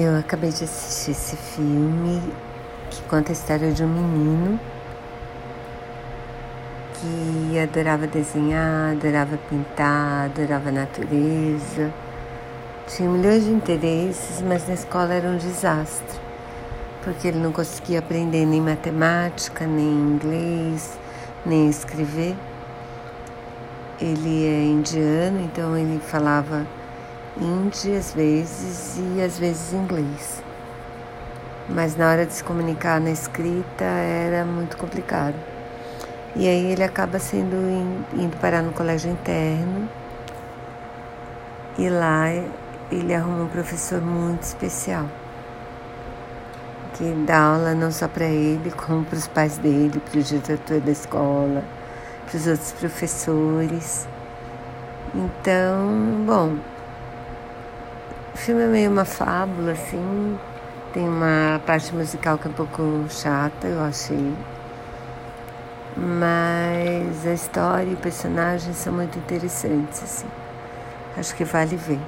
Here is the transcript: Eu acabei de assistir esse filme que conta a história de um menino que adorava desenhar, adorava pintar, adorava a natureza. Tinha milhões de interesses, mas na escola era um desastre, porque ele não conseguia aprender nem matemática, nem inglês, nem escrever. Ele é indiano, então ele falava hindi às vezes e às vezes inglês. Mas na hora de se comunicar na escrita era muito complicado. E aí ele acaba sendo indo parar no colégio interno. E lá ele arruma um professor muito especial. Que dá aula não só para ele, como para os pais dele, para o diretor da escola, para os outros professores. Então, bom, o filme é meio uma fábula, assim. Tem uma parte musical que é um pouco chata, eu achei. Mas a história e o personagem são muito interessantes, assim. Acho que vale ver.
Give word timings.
Eu 0.00 0.16
acabei 0.16 0.50
de 0.50 0.62
assistir 0.62 1.10
esse 1.10 1.34
filme 1.34 2.22
que 2.88 3.02
conta 3.08 3.32
a 3.32 3.34
história 3.34 3.72
de 3.72 3.82
um 3.82 3.88
menino 3.88 4.60
que 6.94 7.58
adorava 7.58 8.06
desenhar, 8.06 8.92
adorava 8.92 9.36
pintar, 9.50 10.26
adorava 10.26 10.68
a 10.68 10.72
natureza. 10.72 11.92
Tinha 12.86 13.08
milhões 13.08 13.42
de 13.42 13.50
interesses, 13.50 14.40
mas 14.40 14.68
na 14.68 14.74
escola 14.74 15.14
era 15.14 15.26
um 15.26 15.36
desastre, 15.36 16.20
porque 17.02 17.26
ele 17.26 17.40
não 17.40 17.50
conseguia 17.50 17.98
aprender 17.98 18.46
nem 18.46 18.60
matemática, 18.60 19.66
nem 19.66 19.84
inglês, 19.84 20.96
nem 21.44 21.68
escrever. 21.68 22.36
Ele 24.00 24.46
é 24.46 24.62
indiano, 24.62 25.40
então 25.40 25.76
ele 25.76 25.98
falava 25.98 26.64
hindi 27.40 27.96
às 27.96 28.12
vezes 28.12 28.98
e 28.98 29.22
às 29.22 29.38
vezes 29.38 29.72
inglês. 29.72 30.42
Mas 31.68 31.96
na 31.96 32.10
hora 32.10 32.26
de 32.26 32.32
se 32.32 32.42
comunicar 32.42 33.00
na 33.00 33.10
escrita 33.10 33.84
era 33.84 34.44
muito 34.44 34.76
complicado. 34.76 35.36
E 36.34 36.48
aí 36.48 36.72
ele 36.72 36.82
acaba 36.82 37.18
sendo 37.18 37.56
indo 38.14 38.36
parar 38.38 38.62
no 38.62 38.72
colégio 38.72 39.10
interno. 39.10 39.88
E 41.78 41.88
lá 41.88 42.26
ele 42.90 43.14
arruma 43.14 43.44
um 43.44 43.48
professor 43.48 44.00
muito 44.00 44.42
especial. 44.42 45.06
Que 46.94 47.04
dá 47.26 47.38
aula 47.38 47.74
não 47.74 47.92
só 47.92 48.08
para 48.08 48.24
ele, 48.24 48.70
como 48.70 49.04
para 49.04 49.16
os 49.16 49.28
pais 49.28 49.58
dele, 49.58 50.00
para 50.10 50.18
o 50.18 50.22
diretor 50.22 50.80
da 50.80 50.90
escola, 50.90 51.62
para 52.26 52.36
os 52.36 52.46
outros 52.46 52.72
professores. 52.72 54.08
Então, 55.14 56.24
bom, 56.26 56.56
o 58.34 58.38
filme 58.38 58.62
é 58.62 58.66
meio 58.66 58.90
uma 58.90 59.04
fábula, 59.04 59.72
assim. 59.72 60.38
Tem 60.92 61.06
uma 61.08 61.60
parte 61.66 61.94
musical 61.94 62.38
que 62.38 62.48
é 62.48 62.50
um 62.50 62.54
pouco 62.54 63.04
chata, 63.10 63.66
eu 63.66 63.80
achei. 63.82 64.34
Mas 65.96 67.26
a 67.26 67.32
história 67.32 67.90
e 67.90 67.94
o 67.94 67.96
personagem 67.96 68.72
são 68.72 68.92
muito 68.92 69.18
interessantes, 69.18 70.02
assim. 70.02 70.28
Acho 71.16 71.34
que 71.34 71.44
vale 71.44 71.76
ver. 71.76 72.00